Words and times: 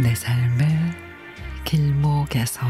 내 0.00 0.14
삶의 0.14 0.68
길목에서 1.64 2.60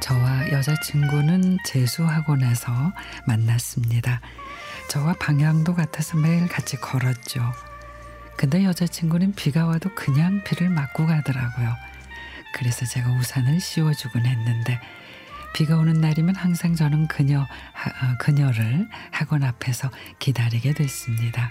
저와 0.00 0.50
여자친구는 0.52 1.56
재수학원에서 1.64 2.92
만났습니다. 3.26 4.20
저와 4.90 5.14
방향도 5.18 5.74
같아서 5.74 6.18
매일 6.18 6.46
같이 6.46 6.76
걸었죠. 6.76 7.40
근데 8.36 8.64
여자친구는 8.64 9.34
비가 9.34 9.66
와도 9.66 9.94
그냥 9.94 10.42
비를 10.44 10.68
맞고 10.68 11.06
가더라고요. 11.06 11.74
그래서 12.54 12.84
제가 12.86 13.10
우산을 13.12 13.60
씌워주곤 13.60 14.26
했는데 14.26 14.80
비가 15.54 15.76
오는 15.76 16.00
날이면 16.00 16.34
항상 16.34 16.74
저는 16.74 17.06
그녀, 17.06 17.40
어, 17.40 17.46
그녀를 18.18 18.88
학원 19.12 19.44
앞에서 19.44 19.90
기다리게 20.18 20.72
됐습니다. 20.74 21.50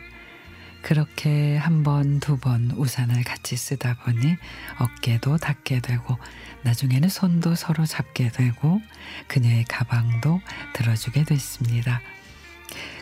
그렇게 0.82 1.56
한 1.56 1.84
번, 1.84 2.20
두 2.20 2.36
번 2.38 2.72
우산을 2.76 3.24
같이 3.24 3.56
쓰다 3.56 3.94
보니 4.04 4.36
어깨도 4.80 5.38
닿게 5.38 5.80
되고 5.80 6.18
나중에는 6.64 7.08
손도 7.08 7.56
서로 7.56 7.86
잡게 7.86 8.30
되고 8.30 8.82
그녀의 9.30 9.64
가방도 9.70 10.42
들어주게 10.74 11.24
됐습니다. 11.24 12.02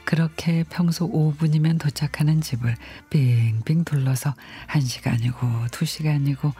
그렇게 0.05 0.64
평소 0.69 1.09
5분이면 1.09 1.80
도착하는 1.80 2.41
집을 2.41 2.75
빙빙 3.09 3.86
둘러서 3.86 4.33
1시간이고 4.67 5.69
2시간이고 5.69 6.53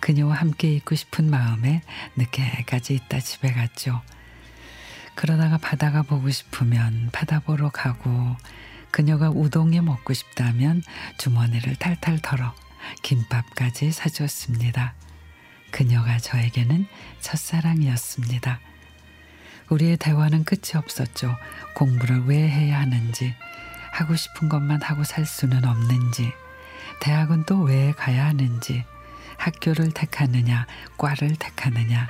그녀와 0.00 0.34
함께 0.34 0.72
있고 0.74 0.94
싶은 0.94 1.30
마음에 1.30 1.82
늦게까지 2.16 2.94
있다 2.94 3.20
집에 3.20 3.52
갔죠. 3.52 4.02
그러다가 5.14 5.56
바다가 5.56 6.02
보고 6.02 6.30
싶으면 6.30 7.08
바다 7.12 7.40
보러 7.40 7.70
가고 7.70 8.36
그녀가 8.90 9.30
우동이 9.30 9.80
먹고 9.80 10.12
싶다면 10.12 10.82
주머니를 11.18 11.76
탈탈 11.76 12.18
털어 12.20 12.54
김밥까지 13.02 13.92
사주었습니다. 13.92 14.94
그녀가 15.70 16.18
저에게는 16.18 16.86
첫사랑이었습니다. 17.20 18.60
우리의 19.70 19.96
대화는 19.96 20.44
끝이 20.44 20.76
없었죠. 20.76 21.36
공부를 21.74 22.24
왜 22.26 22.48
해야 22.48 22.80
하는지, 22.80 23.34
하고 23.92 24.14
싶은 24.14 24.48
것만 24.48 24.82
하고 24.82 25.04
살 25.04 25.26
수는 25.26 25.64
없는지, 25.64 26.32
대학은 27.00 27.44
또 27.44 27.62
왜 27.62 27.92
가야 27.92 28.26
하는지, 28.26 28.84
학교를 29.38 29.92
택하느냐, 29.92 30.66
과를 30.96 31.36
택하느냐. 31.36 32.08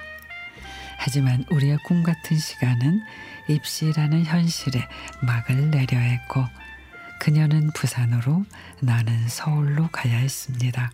하지만 0.98 1.44
우리의 1.50 1.78
꿈 1.84 2.02
같은 2.02 2.38
시간은 2.38 3.00
입시라는 3.48 4.24
현실에 4.24 4.86
막을 5.22 5.70
내려 5.70 5.98
했고, 5.98 6.44
그녀는 7.20 7.70
부산으로, 7.72 8.44
나는 8.80 9.28
서울로 9.28 9.88
가야 9.88 10.18
했습니다. 10.18 10.91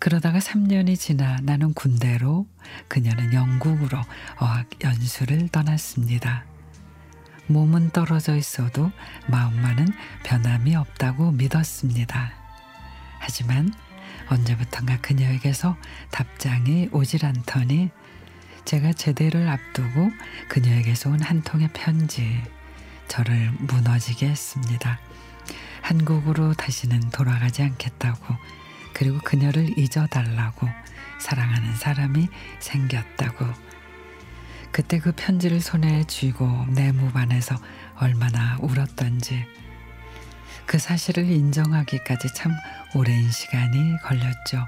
그러다가 0.00 0.38
3년이 0.38 0.98
지나 0.98 1.36
나는 1.42 1.74
군대로 1.74 2.46
그녀는 2.88 3.32
영국으로 3.34 3.98
어학 4.38 4.66
연수를 4.82 5.48
떠났습니다. 5.48 6.44
몸은 7.46 7.90
떨어져 7.90 8.36
있어도 8.36 8.90
마음만은 9.28 9.88
변함이 10.24 10.74
없다고 10.74 11.32
믿었습니다. 11.32 12.32
하지만 13.18 13.72
언제부턴가 14.28 15.00
그녀에게서 15.00 15.76
답장이 16.10 16.88
오질 16.92 17.26
않더니 17.26 17.90
제가 18.64 18.92
제대를 18.92 19.48
앞두고 19.48 20.10
그녀에게서 20.48 21.10
온 21.10 21.20
한 21.20 21.42
통의 21.42 21.68
편지 21.74 22.40
저를 23.08 23.50
무너지게 23.58 24.28
했습니다. 24.28 24.98
한국으로 25.82 26.54
다시는 26.54 27.00
돌아가지 27.10 27.62
않겠다고 27.62 28.34
그리고 29.00 29.18
그녀를 29.24 29.78
잊어달라고 29.78 30.68
사랑하는 31.18 31.74
사람이 31.74 32.28
생겼다고 32.58 33.46
그때 34.70 34.98
그 34.98 35.12
편지를 35.12 35.62
손에 35.62 36.04
쥐고 36.04 36.66
내 36.68 36.92
무반에서 36.92 37.56
얼마나 37.96 38.58
울었던지 38.60 39.46
그 40.66 40.78
사실을 40.78 41.30
인정하기까지 41.30 42.34
참 42.34 42.52
오랜 42.94 43.30
시간이 43.30 43.96
걸렸죠. 44.02 44.66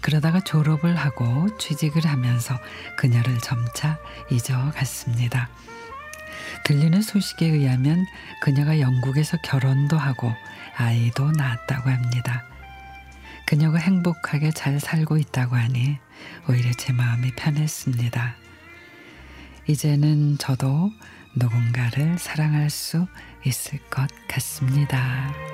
그러다가 0.00 0.40
졸업을 0.40 0.96
하고 0.96 1.46
취직을 1.58 2.06
하면서 2.06 2.58
그녀를 2.96 3.38
점차 3.38 4.00
잊어갔습니다. 4.32 5.48
들리는 6.64 7.00
소식에 7.00 7.46
의하면 7.46 8.04
그녀가 8.42 8.80
영국에서 8.80 9.36
결혼도 9.44 9.96
하고 9.96 10.34
아이도 10.76 11.30
낳았다고 11.30 11.88
합니다. 11.88 12.57
그녀가 13.48 13.78
행복하게 13.78 14.50
잘 14.50 14.78
살고 14.78 15.16
있다고 15.16 15.56
하니 15.56 15.96
오히려 16.50 16.70
제 16.72 16.92
마음이 16.92 17.30
편했습니다. 17.34 18.36
이제는 19.66 20.36
저도 20.36 20.90
누군가를 21.34 22.18
사랑할 22.18 22.68
수 22.68 23.06
있을 23.46 23.78
것 23.88 24.06
같습니다. 24.28 25.47